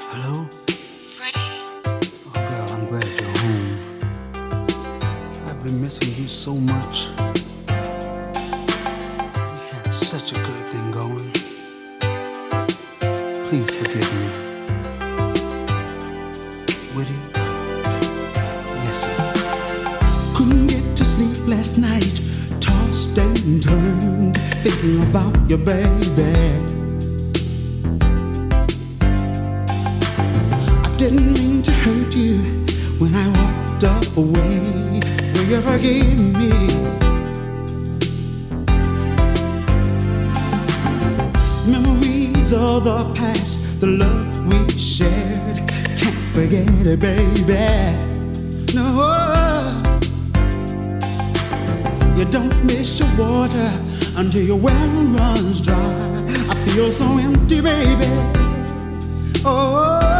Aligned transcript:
Hello? 0.08 0.48
Freddie, 1.18 1.60
Oh, 1.84 2.32
girl, 2.32 2.66
I'm 2.70 2.86
glad 2.86 3.04
you're 3.04 3.34
home. 3.42 3.76
I've 5.48 5.60
been 5.62 5.78
missing 5.82 6.14
you 6.16 6.28
so 6.28 6.54
much. 6.54 7.10
We 7.68 7.74
had 9.70 9.92
such 9.92 10.32
a 10.32 10.36
good 10.36 10.66
thing 10.70 10.90
going. 10.92 11.32
Please 13.50 13.74
forgive 13.74 14.10
me. 14.18 14.25
Last 21.46 21.78
night. 21.78 22.20
Tossed 22.60 23.18
and 23.18 23.62
turned, 23.62 24.36
thinking 24.36 25.02
about 25.02 25.34
your 25.48 25.58
baby. 25.58 26.32
I 30.84 30.96
didn't 30.96 31.32
mean 31.34 31.62
to 31.62 31.70
hurt 31.70 32.16
you 32.16 32.38
when 32.98 33.14
I 33.14 33.26
walked 33.38 33.84
away. 34.16 35.00
Will 35.34 35.44
you 35.44 35.60
forgive 35.62 36.18
me? 36.40 36.50
Memories 41.70 42.52
of 42.52 42.84
the 42.84 43.12
past, 43.14 43.80
the 43.80 43.86
love 43.86 44.46
we 44.46 44.68
shared. 44.78 45.58
Can't 45.98 46.16
forget 46.34 46.66
it, 46.86 47.00
baby. 47.00 48.74
No. 48.74 49.45
You 52.16 52.24
don't 52.24 52.64
miss 52.64 52.98
your 52.98 53.08
water 53.18 53.70
until 54.16 54.42
your 54.42 54.58
well 54.58 54.88
runs 55.18 55.60
dry. 55.60 56.24
I 56.48 56.54
feel 56.70 56.90
so 56.90 57.04
empty, 57.18 57.60
baby. 57.60 58.06
Oh, 59.44 60.15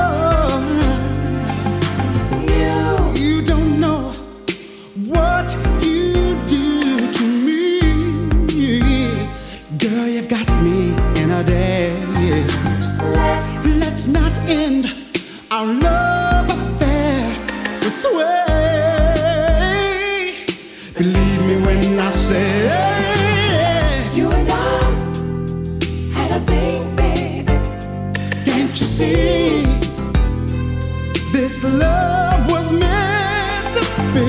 This 31.47 31.63
love 31.63 32.51
was 32.51 32.73
meant 32.73 33.75
to 33.77 33.83
be. 34.13 34.27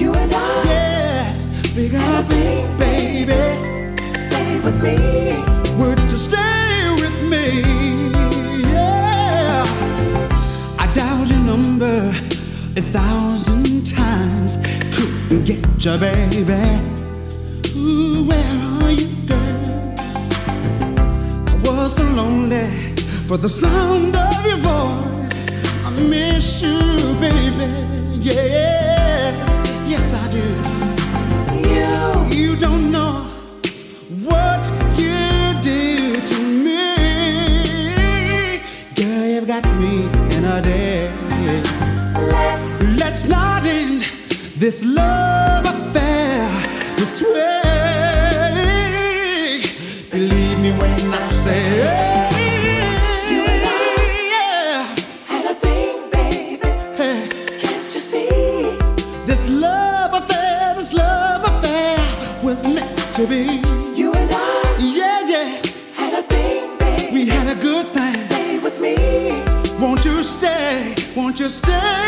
You 0.00 0.14
and 0.14 0.32
I 0.32 0.62
Yes, 0.64 1.74
we 1.74 1.88
got 1.88 2.20
a 2.20 2.28
thing, 2.28 2.78
baby. 2.78 3.42
stay 3.98 4.60
with 4.60 4.78
me. 4.80 5.42
Would 5.78 5.98
you 6.08 6.16
stay 6.16 6.78
with 7.02 7.18
me? 7.28 7.46
Yeah. 8.70 9.64
I 10.78 10.86
dialed 10.94 11.30
your 11.30 11.40
number 11.40 11.98
a 12.76 12.82
thousand 12.96 13.84
times. 13.84 14.54
Couldn't 14.94 15.44
get 15.44 15.62
you, 15.84 15.98
baby. 15.98 16.62
Ooh, 17.74 18.22
where 18.28 18.54
are 18.84 18.92
you, 18.92 19.08
girl? 19.26 19.94
I 21.48 21.56
was 21.64 21.96
so 21.96 22.04
lonely 22.14 22.68
for 23.26 23.36
the 23.36 23.48
sound 23.48 24.14
of 24.14 24.46
your 24.46 24.58
voice. 24.58 25.11
Miss 25.98 26.62
you, 26.62 27.14
baby. 27.20 27.66
Yeah, 28.20 29.32
yes, 29.86 30.14
I 30.14 30.28
do. 30.30 30.46
You, 31.68 31.90
You 32.40 32.56
don't 32.56 32.90
know 32.90 33.24
what 34.28 34.62
you 34.96 35.54
did 35.62 36.22
to 36.32 36.38
me. 36.66 36.84
Girl, 38.96 39.26
you've 39.26 39.46
got 39.46 39.64
me 39.80 40.06
in 40.36 40.44
a 40.44 40.60
daze. 40.62 41.10
let's 42.32 42.82
Let's 43.00 43.24
not 43.28 43.64
end 43.66 44.02
this 44.58 44.84
love 44.84 45.64
affair 45.66 46.48
this 46.96 47.22
way. 47.22 47.60
Believe 50.10 50.58
me 50.60 50.70
when 50.72 51.12
I 51.12 51.28
say, 51.28 52.11
to 63.22 63.28
be. 63.28 63.60
You 63.94 64.12
and 64.14 64.30
I 64.32 64.76
Yeah, 64.78 65.20
yeah, 65.32 65.48
had 65.94 66.12
a 66.14 66.22
thing, 66.22 66.76
baby. 66.78 67.12
we 67.14 67.26
had 67.26 67.46
a 67.56 67.60
good 67.60 67.86
thing. 67.86 68.14
Stay 68.30 68.58
with 68.58 68.80
me. 68.80 68.96
Won't 69.80 70.04
you 70.04 70.22
stay? 70.22 70.94
Won't 71.16 71.38
you 71.38 71.48
stay 71.48 72.01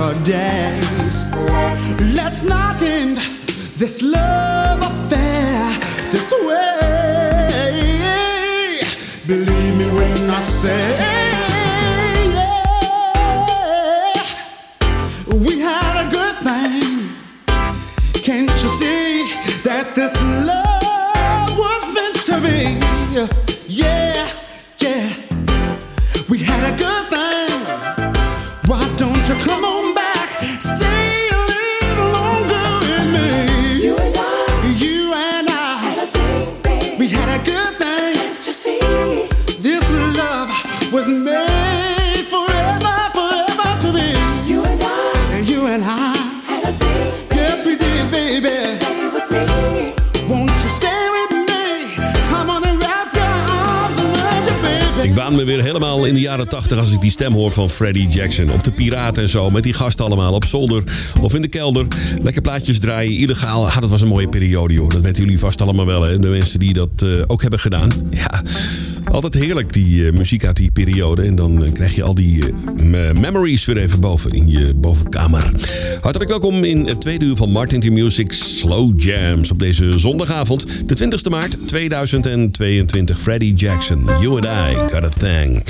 in 0.00 0.22
a. 0.22 1.26
Let's 2.14 2.42
not 2.42 2.82
end 2.82 3.18
this 3.76 4.00
love 4.02 4.80
affair 4.80 5.76
this 6.10 6.32
way. 6.46 7.50
Believe 9.26 9.76
me 9.76 9.86
when 9.98 10.30
I 10.30 10.40
say, 10.40 11.49
in 56.06 56.14
de 56.14 56.20
jaren 56.20 56.48
80 56.48 56.78
als 56.78 56.92
ik 56.92 57.00
die 57.00 57.10
stem 57.10 57.32
hoor 57.32 57.52
van 57.52 57.70
Freddie 57.70 58.08
Jackson. 58.08 58.50
Op 58.50 58.64
de 58.64 58.70
Piraten 58.70 59.22
en 59.22 59.28
zo, 59.28 59.50
met 59.50 59.62
die 59.62 59.72
gasten 59.72 60.04
allemaal 60.04 60.32
op 60.32 60.44
zolder 60.44 60.82
of 61.20 61.34
in 61.34 61.42
de 61.42 61.48
kelder. 61.48 61.86
Lekker 62.22 62.42
plaatjes 62.42 62.78
draaien, 62.78 63.16
illegaal. 63.16 63.66
Ah, 63.66 63.80
dat 63.80 63.90
was 63.90 64.00
een 64.00 64.08
mooie 64.08 64.28
periode, 64.28 64.74
joh. 64.74 64.90
Dat 64.90 65.00
weten 65.00 65.22
jullie 65.22 65.38
vast 65.38 65.60
allemaal 65.60 65.86
wel, 65.86 66.02
hè. 66.02 66.18
De 66.18 66.28
mensen 66.28 66.58
die 66.58 66.72
dat 66.72 66.90
eh, 66.96 67.08
ook 67.26 67.40
hebben 67.40 67.60
gedaan. 67.60 67.90
Ja, 68.10 68.42
altijd 69.10 69.34
heerlijk, 69.34 69.72
die 69.72 70.06
eh, 70.06 70.12
muziek 70.12 70.44
uit 70.44 70.56
die 70.56 70.70
periode. 70.70 71.22
En 71.22 71.34
dan 71.34 71.64
eh, 71.64 71.72
krijg 71.72 71.94
je 71.94 72.02
al 72.02 72.14
die 72.14 72.42
eh, 72.46 72.52
me- 72.84 73.12
memories 73.14 73.64
weer 73.64 73.76
even 73.76 74.00
boven 74.00 74.30
in 74.32 74.48
je 74.50 74.74
bovenkamer. 74.74 75.50
Hartelijk 76.00 76.30
welkom 76.30 76.64
in 76.64 76.86
het 76.86 77.00
tweede 77.00 77.24
uur 77.24 77.36
van 77.36 77.50
Martin 77.50 77.80
T 77.80 77.90
Music 77.90 78.32
Slow 78.32 79.00
Jams. 79.02 79.50
Op 79.50 79.58
deze 79.58 79.98
zondagavond, 79.98 80.66
de 80.88 80.96
20e 81.04 81.30
maart 81.30 81.56
2022. 81.68 83.20
Freddie 83.20 83.54
Jackson, 83.54 84.04
You 84.20 84.34
and 84.36 84.44
I 84.44 84.94
Got 84.94 85.04
a 85.04 85.08
Thing. 85.08 85.62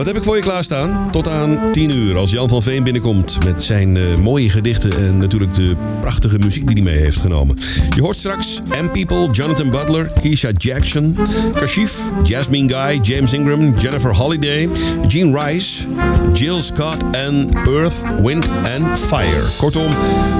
Wat 0.00 0.08
heb 0.08 0.18
ik 0.18 0.24
voor 0.24 0.36
je 0.36 0.42
klaarstaan? 0.42 1.10
Tot 1.10 1.28
aan 1.28 1.72
10 1.72 1.90
uur 1.90 2.16
als 2.16 2.30
Jan 2.30 2.48
van 2.48 2.62
Veen 2.62 2.82
binnenkomt 2.82 3.44
met 3.44 3.64
zijn 3.64 3.96
eh, 3.96 4.16
mooie 4.16 4.50
gedichten 4.50 4.96
en 4.96 5.18
natuurlijk 5.18 5.54
de 5.54 5.76
prachtige 6.00 6.38
muziek 6.38 6.66
die 6.66 6.74
hij 6.82 6.92
mee 6.92 7.02
heeft 7.02 7.18
genomen. 7.18 7.58
Je 7.94 8.00
hoort 8.00 8.16
straks 8.16 8.60
M 8.82 8.90
People, 8.90 9.28
Jonathan 9.30 9.70
Butler, 9.70 10.10
Keisha 10.20 10.50
Jackson, 10.56 11.16
Kashif, 11.52 12.00
Jasmine 12.24 12.68
Guy, 12.68 13.00
James 13.02 13.32
Ingram, 13.32 13.74
Jennifer 13.78 14.16
Holiday, 14.16 14.68
Gene 15.08 15.42
Rice, 15.44 15.86
Jill 16.32 16.60
Scott 16.60 16.96
en 17.10 17.48
Earth, 17.66 18.04
Wind 18.22 18.48
and 18.78 18.98
Fire. 18.98 19.44
Kortom, 19.56 19.92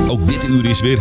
ook 0.06 0.28
dit 0.28 0.48
uur 0.48 0.64
is 0.64 0.80
weer 0.80 0.98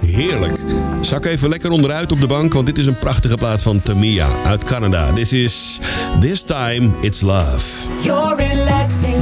heerlijk. 0.00 0.58
Zak 1.00 1.24
even 1.24 1.48
lekker 1.48 1.70
onderuit 1.70 2.12
op 2.12 2.20
de 2.20 2.26
bank, 2.26 2.52
want 2.52 2.66
dit 2.66 2.78
is 2.78 2.86
een 2.86 2.98
prachtige 2.98 3.36
plaat 3.36 3.62
van 3.62 3.82
Tamia 3.82 4.28
uit 4.44 4.64
Canada. 4.64 5.12
This 5.12 5.32
is 5.32 5.78
This 6.20 6.42
Time 6.42 6.90
It's 7.00 7.20
Love. 7.20 7.88
Your 8.02 8.34
relaxing 8.34 9.21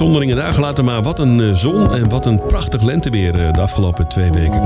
uitzonderingen 0.00 0.36
daar 0.36 0.54
gelaten. 0.54 0.84
Maar 0.84 1.02
wat 1.02 1.18
een 1.18 1.40
eh, 1.40 1.54
zon 1.54 1.92
en 1.92 2.08
wat 2.08 2.26
een 2.26 2.46
prachtig 2.46 2.82
lenteweer 2.82 3.40
eh, 3.40 3.52
de 3.52 3.60
afgelopen 3.60 4.08
twee 4.08 4.30
weken. 4.30 4.62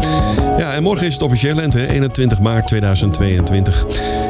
Ja, 0.58 0.72
en 0.72 0.82
morgen 0.82 1.06
is 1.06 1.12
het 1.12 1.22
officieel 1.22 1.54
lente, 1.54 1.88
21 1.88 2.40
maart 2.40 2.66
2022. 2.66 3.86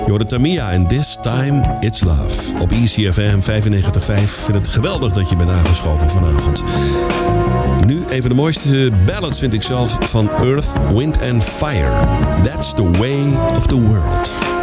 Jordan 0.07 0.27
Tamia 0.27 0.71
en 0.71 0.87
This 0.87 1.19
Time 1.23 1.77
It's 1.81 2.05
Love. 2.05 2.61
Op 2.61 2.73
ECFM 2.73 3.41
95.5. 3.41 4.23
Ik 4.23 4.29
vind 4.29 4.57
het 4.57 4.69
geweldig 4.69 5.13
dat 5.13 5.31
je 5.31 5.37
bent 5.37 5.51
aangeschoven 5.51 6.11
vanavond. 6.11 6.65
Nu 7.87 8.05
even 8.09 8.29
de 8.29 8.37
mooiste 8.37 8.91
ballads 9.07 9.39
vind 9.39 9.55
ik 9.55 9.63
zelf 9.63 9.97
van 10.01 10.31
Earth, 10.31 10.71
Wind 10.95 11.19
and 11.31 11.45
Fire. 11.45 11.93
That's 12.43 12.75
the 12.75 12.91
way 12.91 13.35
of 13.57 13.67
the 13.67 13.81
world. 13.81 14.60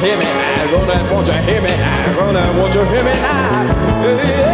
hear 0.00 0.16
me 0.16 0.24
now? 0.24 0.70
Gonna, 0.70 1.12
won't 1.12 1.28
you 1.28 1.34
hear 1.34 1.60
me 1.60 1.68
now? 1.68 2.16
Gonna, 2.16 2.58
won't 2.58 2.74
you 2.74 2.84
hear 2.84 3.04
me 3.04 3.12
now? 3.12 3.62
Yeah. 4.02 4.49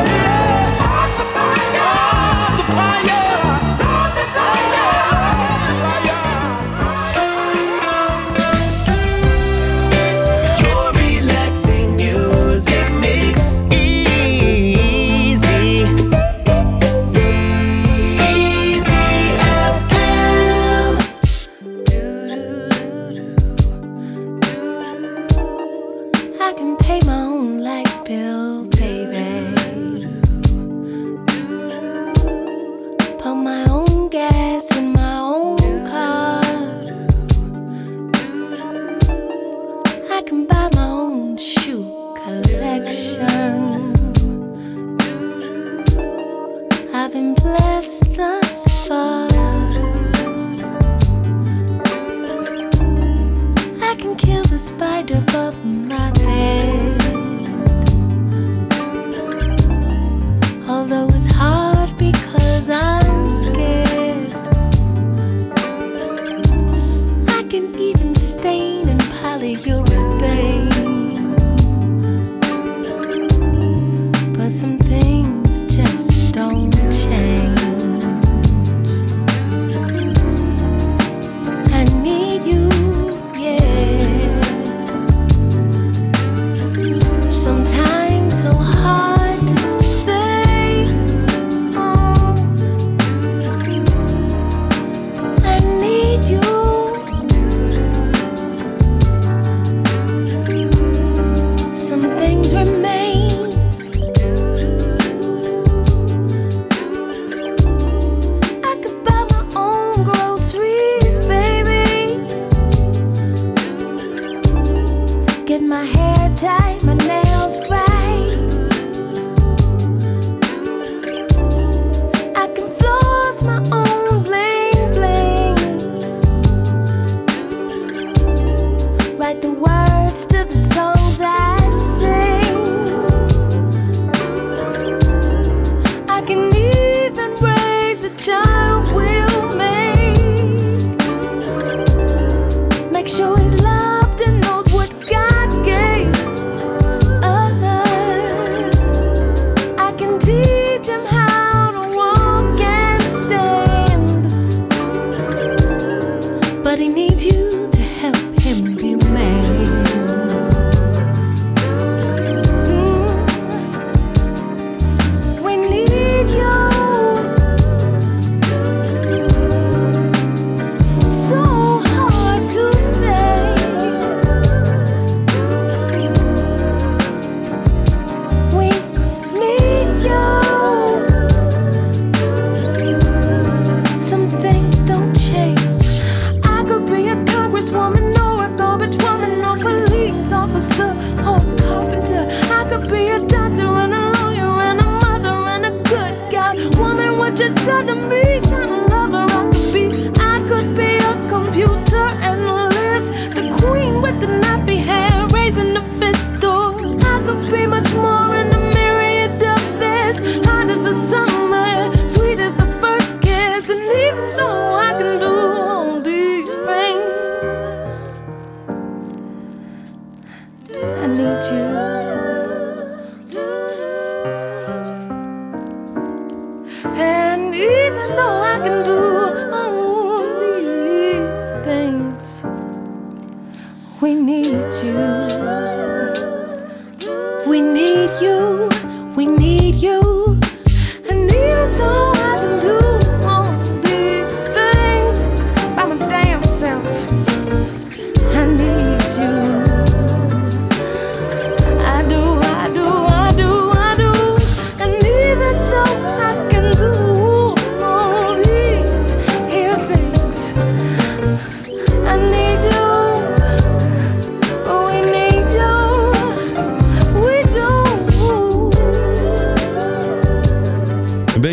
We 237.47 237.61
need 237.61 238.11
you, 238.21 238.69
we 239.15 239.25
need 239.25 239.77
you. 239.77 240.06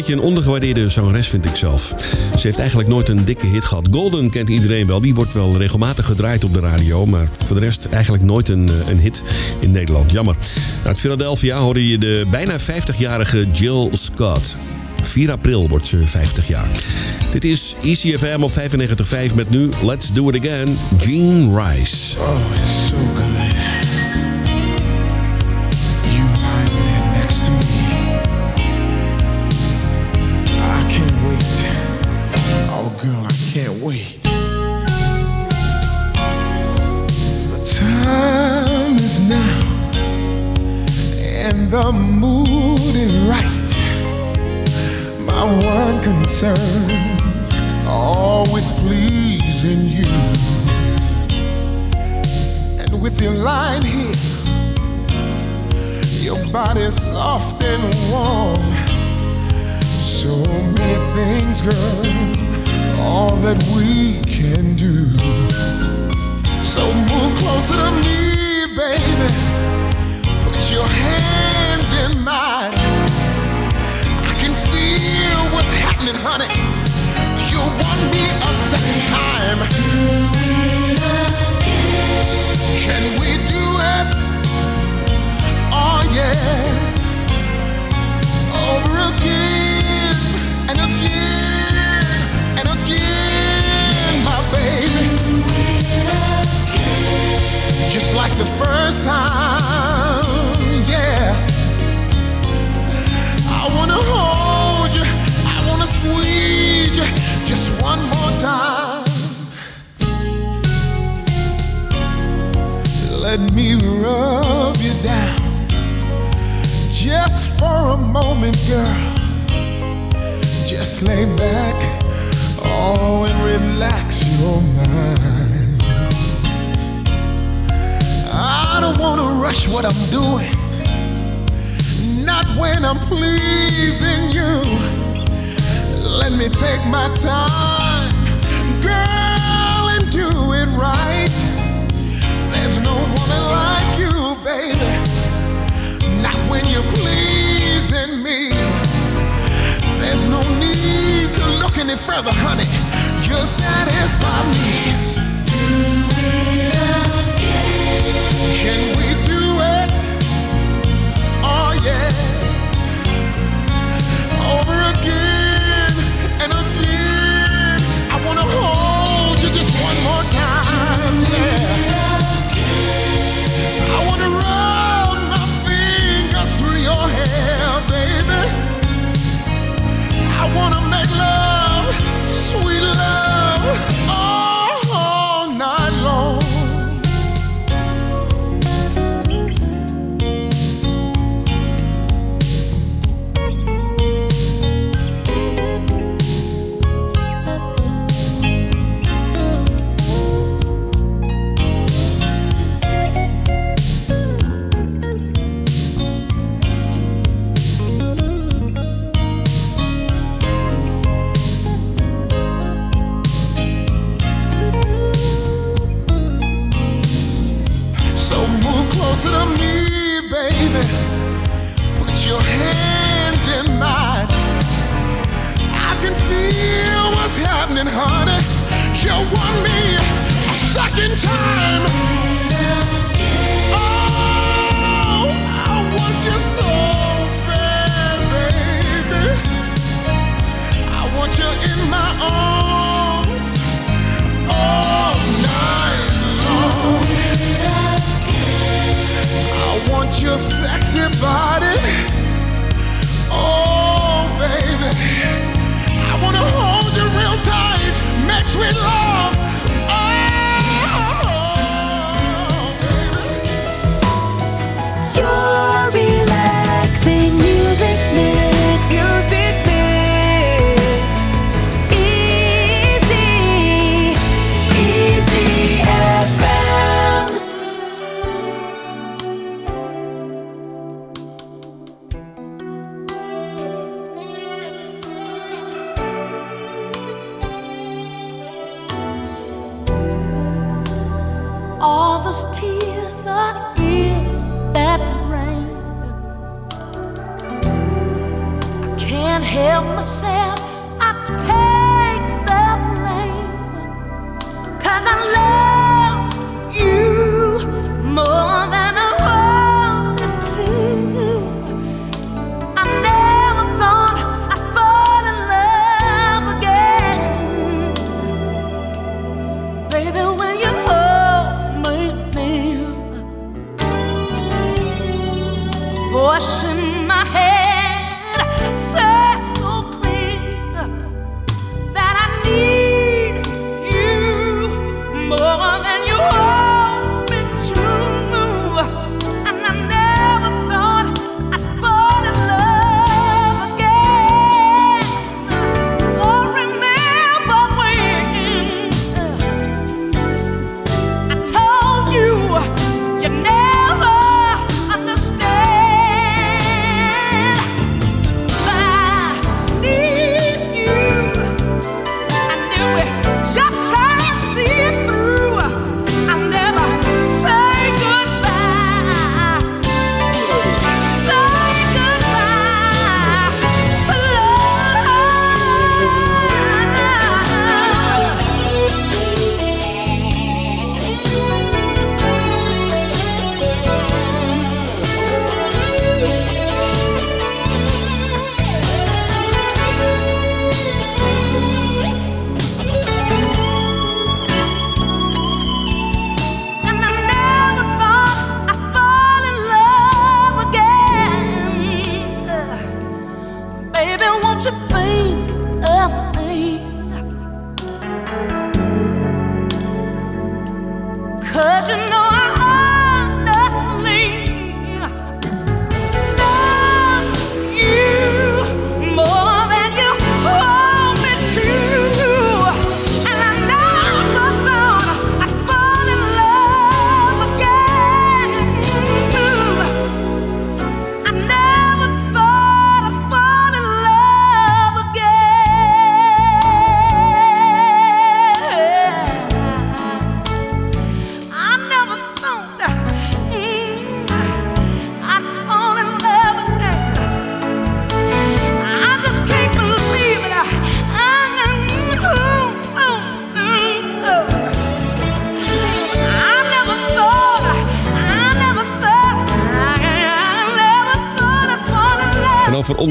beetje 0.04 0.22
een 0.22 0.28
ondergewaardeerde 0.28 0.90
zangeres, 0.90 1.28
vind 1.28 1.46
ik 1.46 1.56
zelf. 1.56 1.96
Ze 2.36 2.48
heeft 2.48 2.60
eigenlijk 2.60 2.90
nooit 2.90 3.10
een 3.10 3.26
dikke 3.26 3.48
hit 3.48 3.66
gehad. 3.66 3.88
Golden 3.92 4.30
kent 4.30 4.50
iedereen 4.50 4.88
wel. 4.88 5.02
Die 5.02 5.14
wordt 5.14 5.34
wel 5.34 5.58
regelmatig 5.58 6.06
gedraaid 6.06 6.44
op 6.44 6.54
de 6.54 6.60
radio. 6.60 7.06
Maar 7.06 7.28
voor 7.44 7.56
de 7.56 7.62
rest 7.62 7.86
eigenlijk 7.86 8.24
nooit 8.24 8.50
een, 8.50 8.70
eh, 8.70 8.90
een 8.90 9.00
hit 9.00 9.24
in 9.60 9.72
Nederland. 9.72 10.12
Jammer. 10.12 10.36
Uit 10.86 11.00
Philadelphia 11.00 11.60
hoorde 11.60 11.88
je 11.88 11.98
de 11.98 12.26
bijna 12.32 12.60
50-jarige 12.60 13.48
Jill 13.52 13.90
Scott. 13.92 14.56
4 15.02 15.32
april 15.32 15.68
wordt 15.68 15.88
ze 15.88 16.08
50 16.08 16.48
jaar. 16.48 16.68
Dit 17.32 17.44
is 17.44 17.76
ECFM 17.82 18.44
op 18.44 18.52
95.5 18.52 19.36
met 19.36 19.50
nu 19.50 19.70
Let's 19.84 20.14
Do 20.14 20.30
It 20.30 20.40
Again, 20.40 20.78
Gene 20.98 21.64
Rice. 21.64 22.20
Oh, 22.20 22.38
it's 22.56 22.88
so 22.88 22.96
good. 23.16 23.43
the 41.74 41.92
mood 41.92 42.96
is 42.96 43.12
right, 43.22 43.72
my 45.26 45.44
one 45.44 46.04
concern, 46.04 47.18
always 47.88 48.70
pleasing 48.82 49.88
you. 49.88 50.06
And 52.80 53.02
with 53.02 53.20
your 53.20 53.32
line 53.32 53.82
here, 53.82 54.14
your 56.22 56.38
body 56.52 56.92
soft 56.92 57.64
and 57.64 57.84
warm. 58.12 58.62
So 59.82 60.30
many 60.78 61.00
things, 61.18 61.64
girl, 61.64 63.02
all 63.02 63.36
that 63.38 63.58
we 63.76 64.22
can 64.32 64.76
do. 64.76 65.08
So 66.62 66.94
move 66.94 67.36
closer 67.40 67.78
to 67.78 67.92
me, 68.06 68.76
baby. 68.78 69.73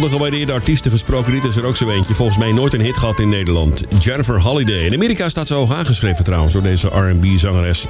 Ondergewaardeerde 0.03 0.53
artiesten 0.53 0.91
gesproken, 0.91 1.33
dit 1.33 1.45
is 1.45 1.57
er 1.57 1.65
ook 1.65 1.77
zo 1.77 1.89
eentje. 1.89 2.15
Volgens 2.15 2.39
mij 2.39 2.53
nooit 2.53 2.75
een 2.75 2.81
hit 2.81 2.97
gehad 2.97 3.21
in 3.21 3.29
Nederland. 3.29 3.85
Jennifer 3.99 4.41
Holliday. 4.41 4.85
In 4.85 4.95
Amerika 4.95 5.29
staat 5.29 5.47
ze 5.47 5.55
hoog 5.55 5.73
aangeschreven 5.73 6.25
trouwens 6.25 6.53
door 6.53 6.63
deze 6.63 6.89
R&B-zangeres. 6.89 7.87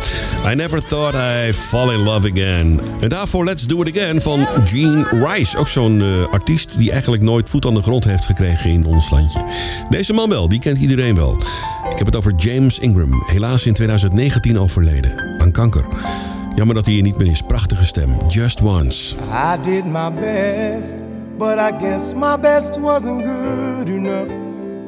I 0.47 0.55
never 0.55 0.87
thought 0.87 1.15
I'd 1.15 1.57
fall 1.57 1.93
in 1.93 2.03
love 2.03 2.31
again. 2.31 2.81
En 3.01 3.09
daarvoor 3.09 3.45
Let's 3.45 3.67
Do 3.67 3.83
It 3.83 3.97
Again 3.97 4.21
van 4.21 4.49
Gene 4.65 5.07
Rice. 5.11 5.59
Ook 5.59 5.69
zo'n 5.69 6.01
eh, 6.01 6.33
artiest 6.33 6.79
die 6.79 6.91
eigenlijk 6.91 7.23
nooit 7.23 7.51
voet 7.51 7.67
aan 7.67 7.75
de 7.75 7.83
grond 7.83 8.05
heeft 8.05 8.25
gekregen 8.25 8.71
in 8.71 8.85
ons 8.85 9.11
landje. 9.11 9.45
Deze 9.89 10.13
man 10.13 10.29
wel, 10.29 10.49
die 10.49 10.61
kent 10.61 10.79
iedereen 10.79 11.15
wel. 11.15 11.37
Ik 11.91 11.99
heb 11.99 12.07
het 12.07 12.17
over 12.17 12.33
James 12.37 12.79
Ingram. 12.79 13.23
Helaas 13.27 13.67
in 13.67 13.75
2019 13.75 14.59
overleden. 14.59 15.37
Aan 15.39 15.53
kanker. 15.53 15.85
Jammer 16.57 16.75
dat 16.75 16.85
hij 16.85 16.95
hier 16.95 17.03
niet 17.03 17.19
meer 17.19 17.31
is. 17.31 17.43
Prachtige 17.43 17.85
stem. 17.85 18.11
Just 18.29 18.61
Once. 18.63 19.15
I 19.17 19.71
did 19.71 19.85
my 19.85 20.13
best, 20.13 20.95
but 21.43 21.59
I 21.59 21.73
guess 21.73 22.15
my 22.15 22.37
best 22.37 22.79
wasn't 22.79 23.25
good 23.25 23.89
enough. 23.89 24.29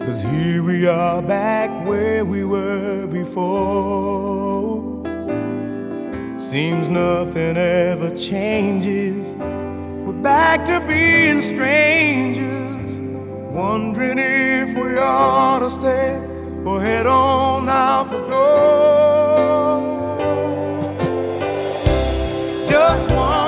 Cause 0.07 0.23
here 0.23 0.63
we 0.63 0.87
are 0.87 1.21
back 1.21 1.69
where 1.85 2.25
we 2.25 2.45
were 2.45 3.09
before. 3.09 4.81
Seems 6.39 6.89
nothing 6.89 7.57
ever 7.57 8.15
changes. 8.17 9.35
We're 10.05 10.23
back 10.23 10.65
to 10.67 10.79
being 10.87 11.43
strangers, 11.43 13.01
wondering 13.51 14.19
if 14.21 14.77
we 14.77 14.97
ought 14.97 15.59
to 15.59 15.71
stay 15.71 16.15
or 16.65 16.81
head 16.81 17.07
on 17.07 17.69
out 17.69 18.13
the 18.13 18.21
door. 18.31 19.81
Just 22.71 23.11
once, 23.11 23.44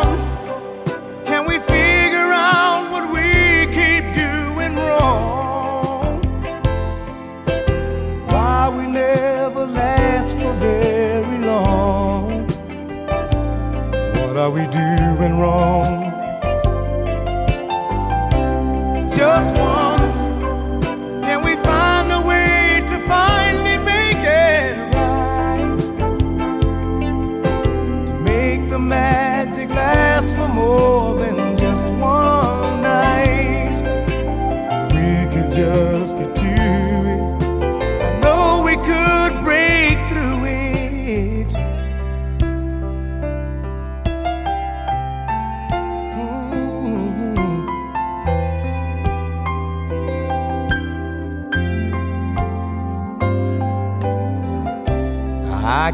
are 14.47 14.51
we 14.53 14.65
doing 14.69 15.41
wrong? 15.41 15.96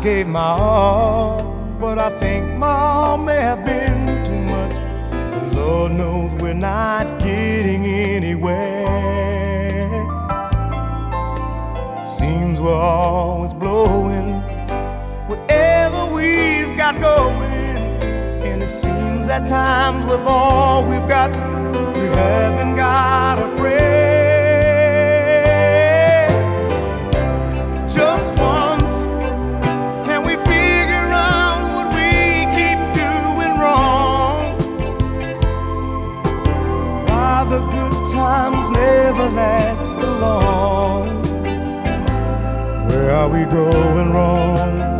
Gave 0.03 0.27
my 0.27 0.41
all, 0.41 1.45
but 1.79 1.97
I 1.97 2.11
think 2.19 2.57
my 2.57 2.67
all 2.67 3.17
may 3.17 3.37
have 3.37 3.65
been 3.65 4.25
too 4.25 4.43
much. 4.51 4.73
Cause 5.13 5.55
Lord 5.55 5.93
knows 5.93 6.35
we're 6.43 6.55
not 6.55 7.21
getting 7.21 7.87
anywhere. 7.87 8.99
Seems 12.05 12.59
we're 12.59 12.75
always 12.75 13.53
blowing 13.53 14.41
whatever 15.29 16.13
we've 16.13 16.77
got 16.77 17.01
going. 17.01 18.03
And 18.43 18.61
it 18.61 18.71
seems 18.71 19.29
at 19.29 19.47
times 19.47 20.11
with 20.11 20.21
all 20.23 20.83
we've 20.83 21.09
got, 21.09 21.31
we 21.95 22.07
haven't 22.09 22.75
got 22.75 23.39
a 23.39 23.57
prayer. 23.57 23.92
Never 39.15 39.31
last 39.35 39.83
for 39.83 40.07
long? 40.21 41.23
Where 42.89 43.11
are 43.11 43.29
we 43.29 43.45
going 43.45 44.13
wrong? 44.13 44.92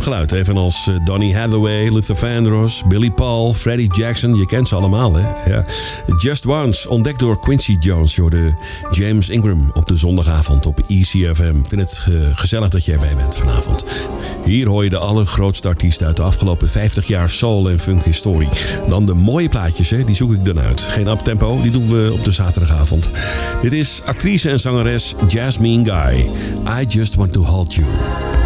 Stemgeluid. 0.00 0.32
Evenals 0.32 0.88
eh, 0.88 0.94
Donny 1.04 1.32
Hathaway, 1.32 1.88
Luther 1.88 2.16
Vandross, 2.16 2.82
Billy 2.88 3.10
Paul, 3.10 3.54
Freddie 3.54 3.96
Jackson. 3.96 4.34
Je 4.34 4.46
kent 4.46 4.68
ze 4.68 4.74
allemaal, 4.74 5.14
hè? 5.14 5.52
Ja. 5.52 5.64
Just 6.16 6.46
Once, 6.46 6.88
ontdekt 6.88 7.18
door 7.18 7.40
Quincy 7.40 7.76
Jones. 7.80 8.14
Door 8.14 8.30
de 8.30 8.52
James 8.90 9.28
Ingram 9.28 9.70
op 9.74 9.86
de 9.86 9.96
zondagavond 9.96 10.66
op 10.66 10.80
ECFM. 10.88 11.56
Ik 11.56 11.68
vind 11.68 11.80
het 11.80 12.06
eh, 12.08 12.14
gezellig 12.32 12.68
dat 12.68 12.84
jij 12.84 12.98
bij 12.98 13.14
bent 13.14 13.36
vanavond. 13.36 13.84
Hier 14.44 14.68
hoor 14.68 14.84
je 14.84 14.90
de 14.90 14.98
allergrootste 14.98 15.68
artiesten 15.68 16.06
uit 16.06 16.16
de 16.16 16.22
afgelopen 16.22 16.70
50 16.70 17.06
jaar 17.06 17.28
soul 17.28 17.70
en 17.70 17.78
funk 17.78 18.02
historie. 18.02 18.48
Dan 18.88 19.04
de 19.04 19.14
mooie 19.14 19.48
plaatjes, 19.48 19.90
hè? 19.90 20.04
die 20.04 20.14
zoek 20.14 20.32
ik 20.32 20.44
dan 20.44 20.60
uit. 20.60 20.80
Geen 20.80 21.08
uptempo, 21.08 21.60
die 21.62 21.70
doen 21.70 21.88
we 21.88 22.10
op 22.12 22.24
de 22.24 22.30
zaterdagavond. 22.30 23.10
Dit 23.60 23.72
is 23.72 24.02
actrice 24.04 24.50
en 24.50 24.60
zangeres 24.60 25.14
Jasmine 25.28 25.84
Guy. 25.90 26.30
I 26.80 26.84
Just 26.88 27.14
Want 27.14 27.32
To 27.32 27.42
Hold 27.42 27.74
You. 27.74 28.43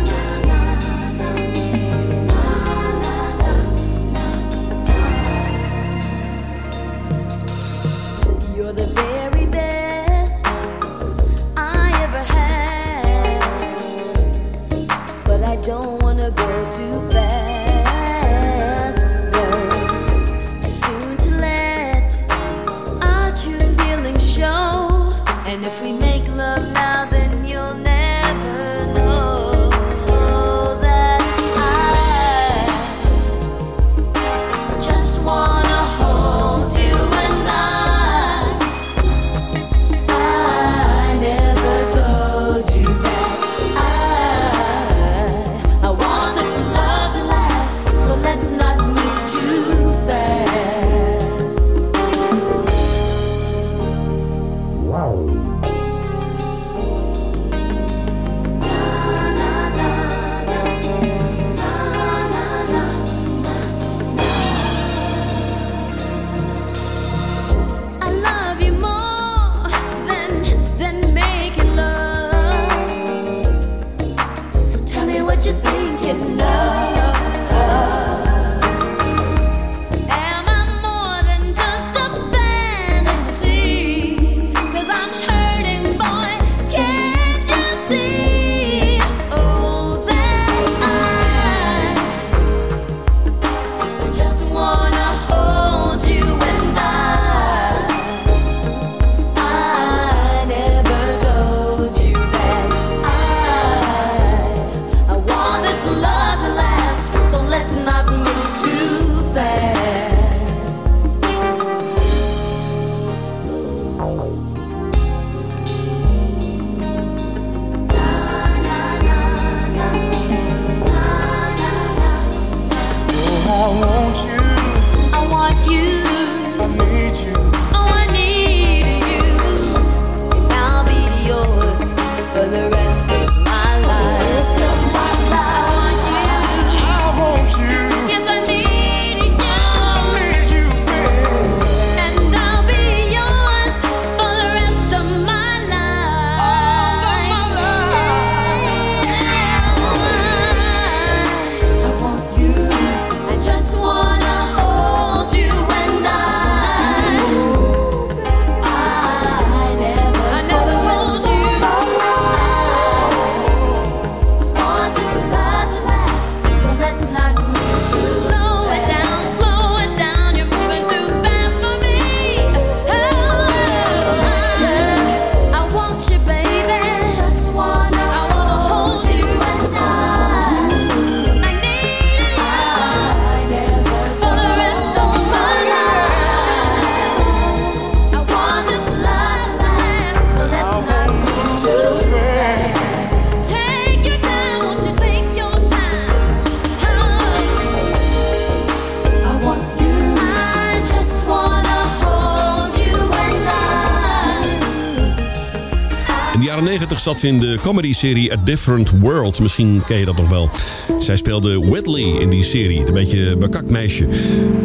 Zat 207.09 207.23
in 207.23 207.41
de 207.41 207.59
comedy-serie 207.61 208.33
A 208.33 208.37
Different 208.45 208.91
World. 208.91 209.41
Misschien 209.41 209.83
ken 209.87 209.99
je 209.99 210.05
dat 210.05 210.17
nog 210.17 210.29
wel. 210.29 210.51
Zij 210.99 211.17
speelde 211.17 211.61
Whitley 211.61 212.03
in 212.03 212.29
die 212.29 212.43
serie. 212.43 212.87
Een 212.87 212.93
beetje 212.93 213.37
bekakt 213.37 213.71
meisje. 213.71 214.07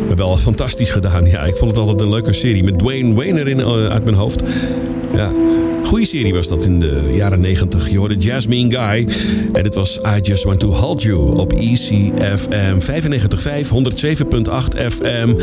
Maar 0.08 0.16
wel 0.16 0.38
fantastisch 0.38 0.91
gedaan. 0.91 1.26
Ja, 1.26 1.44
ik 1.44 1.56
vond 1.56 1.72
het 1.72 1.80
altijd 1.80 2.02
een 2.02 2.10
leuke 2.10 2.34
serie. 2.34 2.64
Met 2.64 2.80
Dwayne 2.80 3.14
Wayne 3.14 3.39
erin 3.39 3.60
eh, 3.60 3.86
uit 3.86 4.04
mijn 4.04 4.16
hoofd. 4.16 4.44
Ja, 5.14 5.32
goede 5.94 6.08
serie 6.08 6.34
was 6.34 6.48
dat 6.48 6.66
in 6.66 6.80
de 6.80 7.10
jaren 7.16 7.41
90. 7.41 7.89
Je 7.89 7.98
hoorde 7.98 8.16
Jasmine 8.18 8.76
Guy. 8.76 9.08
En 9.52 9.64
dit 9.64 9.74
was 9.74 10.00
I 10.18 10.20
Just 10.22 10.44
Want 10.44 10.60
To 10.60 10.72
Hold 10.72 11.02
You 11.02 11.39
op 11.39 11.54
ECFM 11.54 12.80
95.5, 12.80 12.86
107.8 13.70 14.88
FM. 14.88 15.34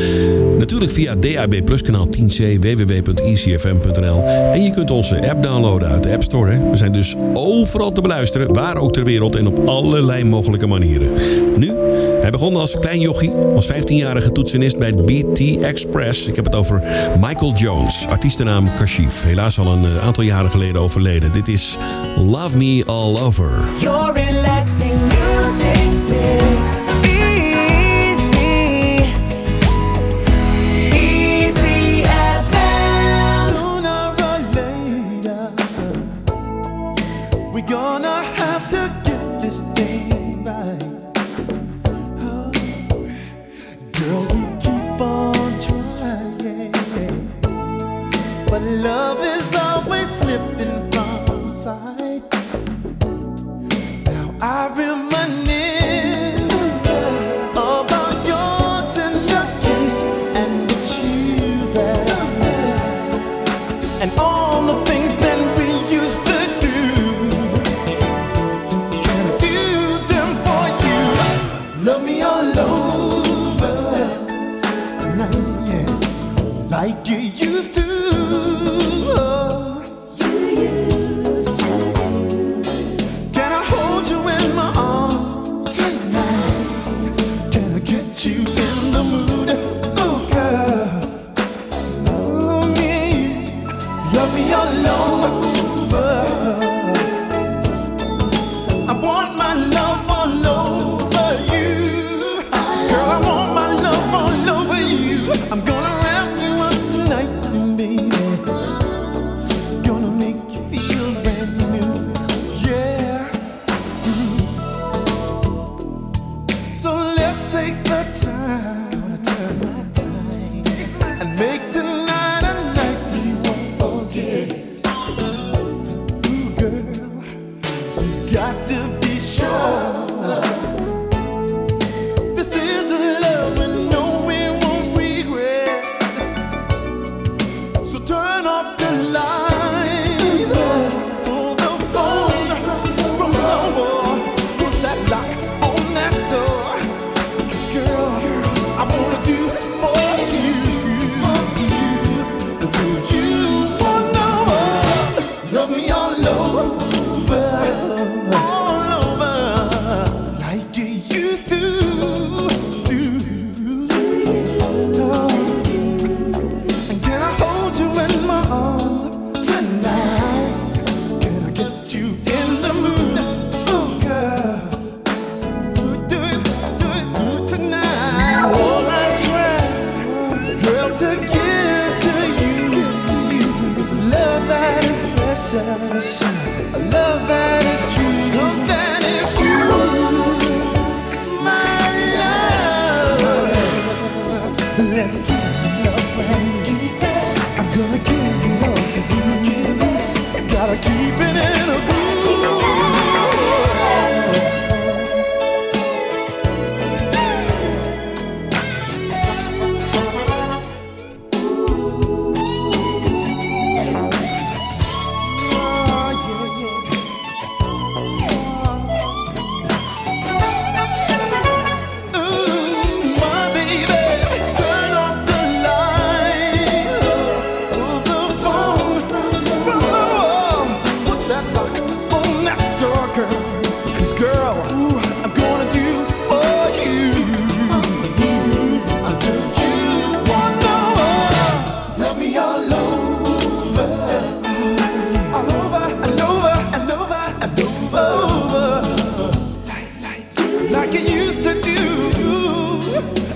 Natuurlijk 0.59 0.93
via 0.93 1.15
DAB 1.15 1.65
Plus 1.65 1.83
kanaal 1.83 2.07
10C, 2.07 2.59
www.ecfm.nl. 2.61 4.23
En 4.53 4.63
je 4.63 4.71
kunt 4.71 4.91
onze 4.91 5.31
app 5.31 5.43
downloaden 5.43 5.89
uit 5.89 6.03
de 6.03 6.13
App 6.13 6.23
Store. 6.23 6.71
We 6.71 6.77
zijn 6.77 6.93
dus 6.93 7.15
overal 7.35 7.93
te 7.93 8.01
beluisteren, 8.01 8.55
waar 8.55 8.77
ook 8.77 8.93
ter 8.93 9.05
wereld 9.05 9.37
en 9.37 9.47
op 9.47 9.69
allerlei 9.69 10.25
mogelijke 10.25 10.67
manieren. 10.67 11.11
Nu, 11.57 11.73
hij 12.21 12.31
begon 12.31 12.57
als 12.57 12.79
klein 12.79 13.01
jochie, 13.01 13.33
als 13.55 13.73
15-jarige 13.73 14.33
toetsenist 14.33 14.79
bij 14.79 14.95
BT 14.95 15.63
Express. 15.63 16.29
Ik 16.29 16.37
heb 16.37 16.45
het 16.45 16.55
over 16.55 16.83
Michael 17.21 17.53
Jones, 17.53 18.07
artiestennaam 18.09 18.75
Kashif. 18.75 19.23
Helaas 19.23 19.59
al 19.59 19.67
een 19.67 19.85
eh, 19.85 20.05
aantal 20.07 20.25
jaren 20.25 20.51
geleden 20.51 20.83
overleden. 20.83 21.33
Dit 21.33 21.49
is 21.49 21.77
Love 22.17 22.57
Me 22.57 22.83
All 22.87 23.19
Over. 23.19 23.51
Your 23.81 24.13
relaxing 24.13 24.93
music 25.01 26.00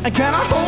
And 0.05 0.15
can 0.15 0.35
I 0.35 0.64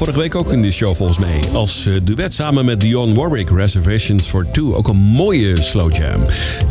vorige 0.00 0.18
week 0.18 0.34
ook 0.34 0.52
in 0.52 0.62
de 0.62 0.70
show 0.70 0.94
volgens 0.94 1.18
mij. 1.18 1.40
Als 1.52 1.86
eh, 1.86 1.94
duet 2.02 2.34
samen 2.34 2.64
met 2.64 2.80
Dion 2.80 3.14
Warwick, 3.14 3.50
Reservations 3.50 4.26
for 4.26 4.50
Two. 4.50 4.74
Ook 4.74 4.88
een 4.88 4.96
mooie 4.96 5.62
slow 5.62 5.96
jam. 5.96 6.26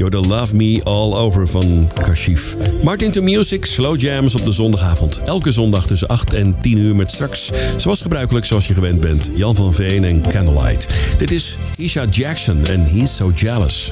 the 0.09 0.27
Love 0.27 0.55
Me 0.55 0.81
All 0.83 1.13
Over 1.13 1.47
van 1.47 1.91
Kashif. 2.01 2.57
Martin 2.83 3.11
to 3.11 3.21
Music, 3.21 3.65
slow 3.65 4.01
jams 4.01 4.35
op 4.35 4.45
de 4.45 4.51
zondagavond. 4.51 5.21
Elke 5.25 5.51
zondag 5.51 5.87
tussen 5.87 6.07
8 6.07 6.33
en 6.33 6.55
10 6.61 6.77
uur 6.77 6.95
met 6.95 7.11
straks, 7.11 7.49
zoals 7.77 8.01
gebruikelijk, 8.01 8.45
zoals 8.45 8.67
je 8.67 8.73
gewend 8.73 8.99
bent, 8.99 9.31
Jan 9.35 9.55
van 9.55 9.73
Veen 9.73 10.03
en 10.03 10.21
Candlelight. 10.21 10.87
Dit 11.17 11.31
is 11.31 11.57
Isha 11.77 12.05
Jackson 12.05 12.65
en 12.65 12.85
He's 12.85 13.15
So 13.15 13.31
Jealous. 13.35 13.91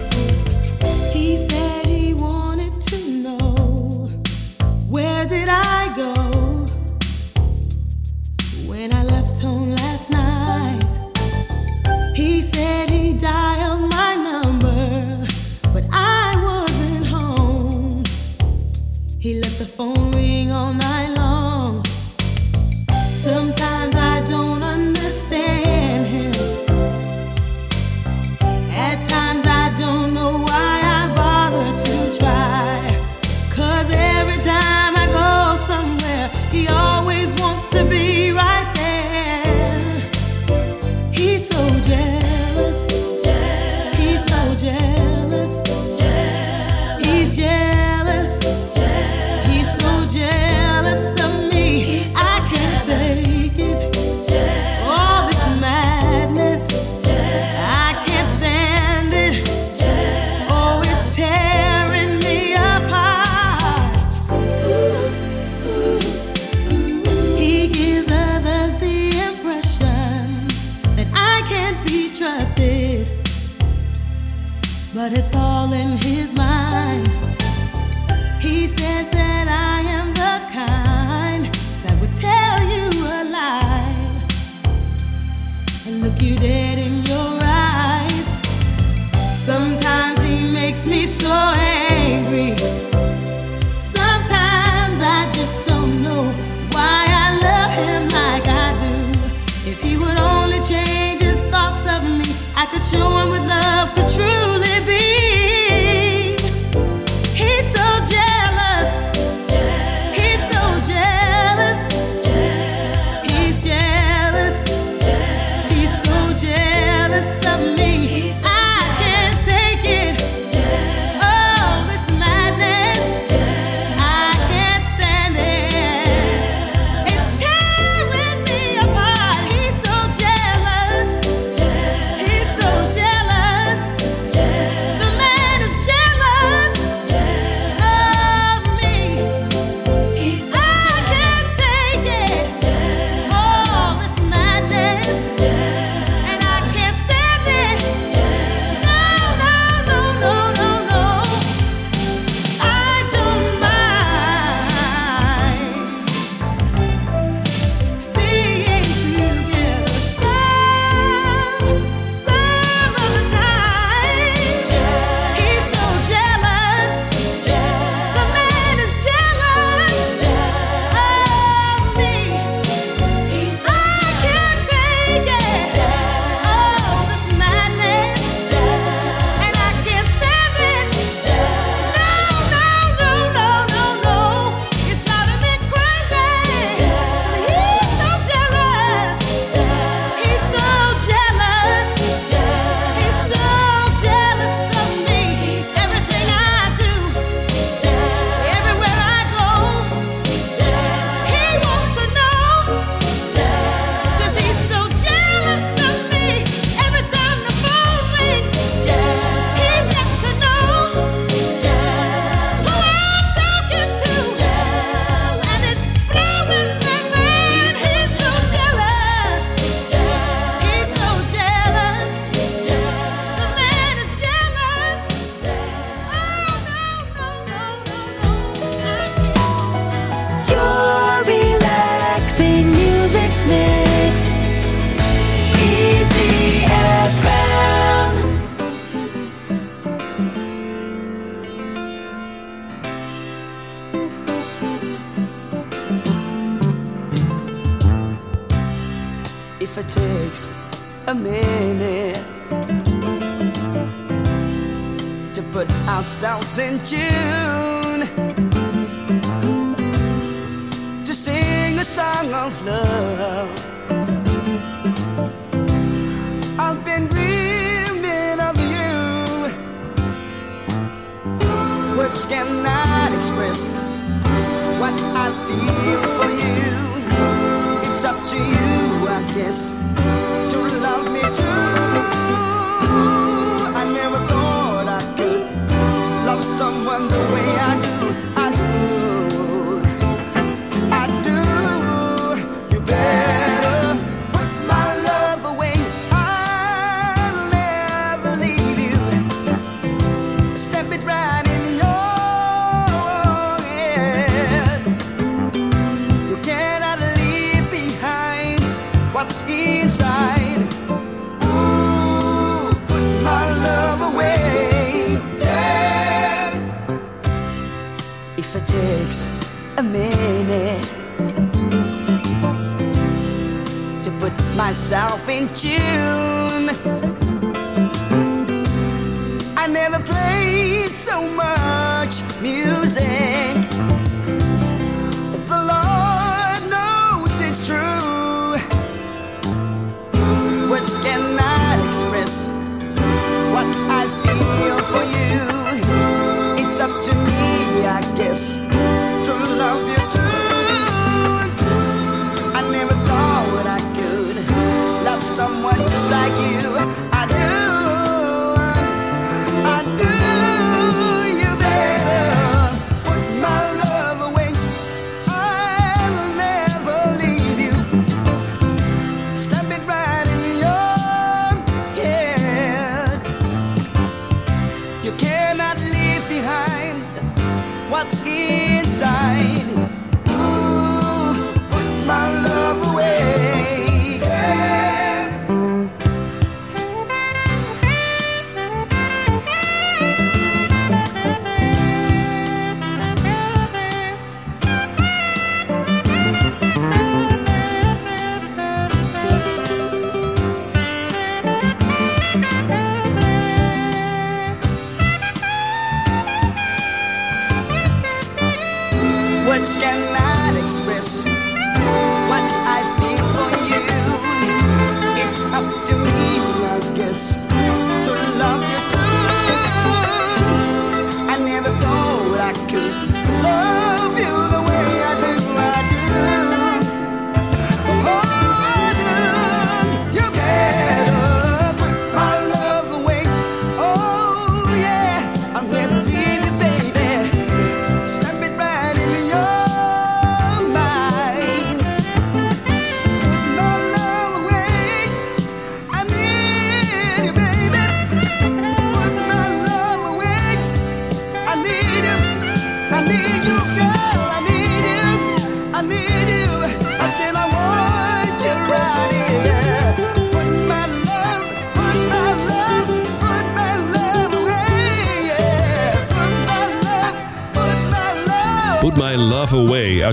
showing 102.89 103.29
with 103.29 103.45
love 103.45 103.93
the 103.95 104.03
truth. 104.15 104.46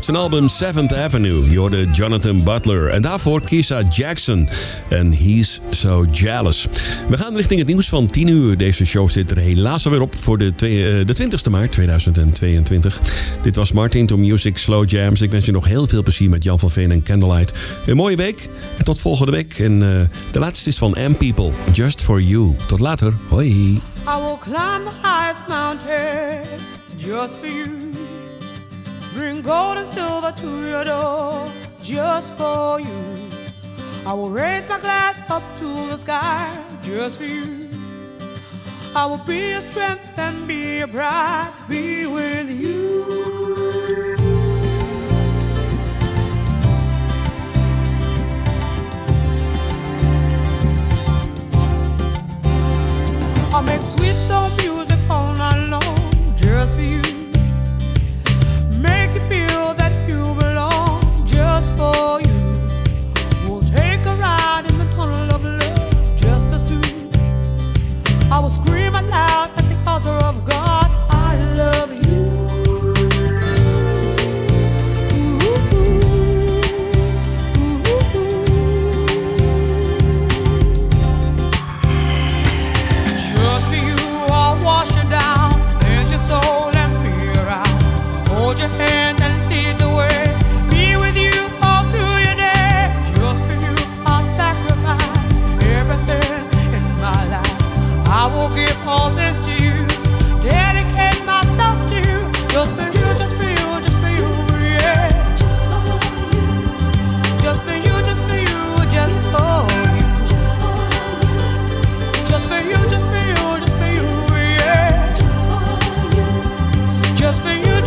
Uit 0.04 0.14
zijn 0.14 0.32
album 0.32 0.48
Seventh 0.48 0.94
Avenue. 0.94 1.50
Je 1.50 1.58
hoorde 1.58 1.86
Jonathan 1.90 2.44
Butler 2.44 2.88
en 2.88 3.02
daarvoor 3.02 3.40
Kisa 3.40 3.82
Jackson 3.90 4.48
en 4.88 5.12
He's 5.12 5.60
So 5.70 6.06
Jealous. 6.10 6.68
We 7.08 7.16
gaan 7.16 7.36
richting 7.36 7.58
het 7.58 7.68
nieuws 7.68 7.88
van 7.88 8.06
10 8.06 8.28
uur. 8.28 8.56
Deze 8.56 8.86
show 8.86 9.08
zit 9.08 9.30
er 9.30 9.36
helaas 9.36 9.84
alweer 9.84 10.00
op 10.00 10.14
voor 10.16 10.38
de, 10.38 10.46
eh, 10.46 11.06
de 11.06 11.14
20ste 11.14 11.50
maart 11.50 11.72
2022. 11.72 13.00
Dit 13.42 13.56
was 13.56 13.72
Martin 13.72 14.06
to 14.06 14.16
Music 14.16 14.56
Slow 14.56 14.90
Jams. 14.90 15.20
Ik 15.20 15.30
wens 15.30 15.46
je 15.46 15.52
nog 15.52 15.64
heel 15.64 15.86
veel 15.86 16.02
plezier 16.02 16.30
met 16.30 16.44
Jan 16.44 16.58
van 16.58 16.70
Veen 16.70 16.90
en 16.90 17.02
Candlelight. 17.02 17.78
Een 17.86 17.96
mooie 17.96 18.16
week 18.16 18.48
en 18.78 18.84
tot 18.84 18.98
volgende 18.98 19.32
week. 19.32 19.58
En 19.58 19.82
eh, 19.82 20.18
de 20.32 20.38
laatste 20.38 20.68
is 20.68 20.78
van 20.78 20.90
M 20.90 21.14
People, 21.14 21.50
Just 21.72 22.00
For 22.00 22.20
You. 22.20 22.56
Tot 22.66 22.80
later. 22.80 23.14
Hoi. 23.28 23.46
I 23.46 23.80
will 24.04 24.38
climb 24.40 24.84
the 24.84 25.08
highest 25.08 25.48
mountain 25.48 26.44
just 26.96 27.38
for 27.38 27.48
you. 27.48 27.83
Gold 29.44 29.76
and 29.76 29.86
silver 29.86 30.32
to 30.32 30.66
your 30.66 30.84
door 30.84 31.46
just 31.82 32.32
for 32.32 32.80
you. 32.80 33.28
I 34.06 34.14
will 34.14 34.30
raise 34.30 34.66
my 34.66 34.80
glass 34.80 35.20
up 35.28 35.42
to 35.58 35.64
the 35.90 35.98
sky 35.98 36.64
just 36.82 37.18
for 37.18 37.26
you. 37.26 37.68
I 38.96 39.04
will 39.04 39.18
be 39.18 39.50
your 39.50 39.60
strength 39.60 40.18
and 40.18 40.48
be 40.48 40.78
your 40.78 40.88
pride, 40.88 41.52
be 41.68 42.06
with 42.06 42.48
you. 42.48 43.04
I'll 53.52 53.62
make 53.62 53.84
sweet 53.84 54.14
soul 54.14 54.48
music 54.56 54.98
all 55.10 55.34
night 55.34 55.68
long 55.68 56.34
just 56.34 56.76
for 56.76 56.82
you 56.82 57.13
for 61.76 62.20
you. 62.20 62.38
We'll 63.44 63.62
take 63.62 64.04
a 64.06 64.14
ride 64.16 64.64
in 64.68 64.78
the 64.78 64.86
tunnel 64.96 65.30
of 65.34 65.44
love 65.44 66.16
just 66.16 66.46
us 66.52 66.62
two. 66.62 66.80
I 68.30 68.40
will 68.40 68.50
scream 68.50 68.94
aloud 68.94 69.50
at 69.56 69.64
the 69.70 69.90
altar 69.90 70.10
of 70.10 70.44
God. 70.44 70.63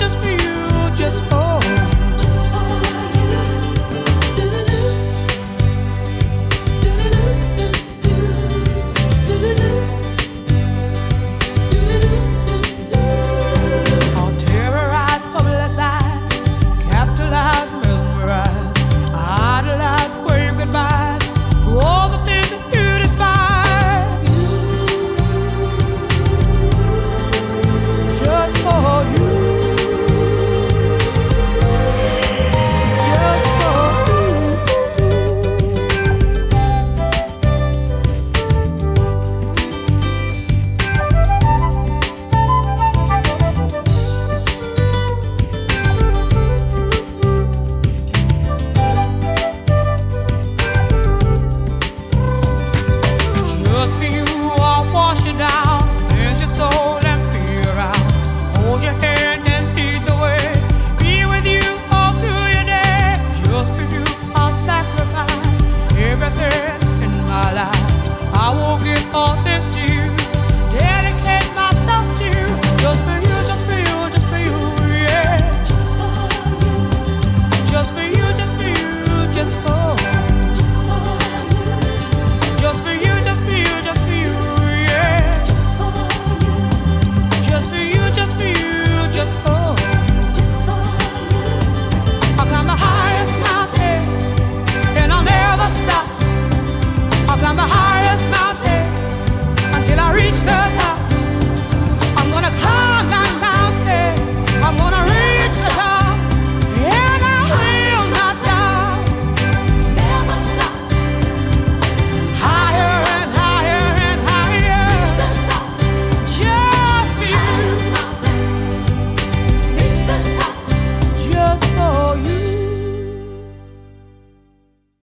just 0.07 0.21
be 0.21 0.36